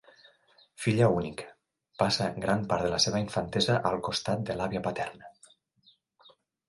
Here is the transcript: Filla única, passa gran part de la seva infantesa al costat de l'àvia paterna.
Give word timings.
Filla 0.85 1.09
única, 1.17 1.45
passa 2.03 2.29
gran 2.45 2.65
part 2.71 2.85
de 2.87 2.91
la 2.95 3.01
seva 3.05 3.21
infantesa 3.25 3.77
al 3.91 4.01
costat 4.09 4.43
de 4.49 4.57
l'àvia 4.63 4.83
paterna. 4.89 5.31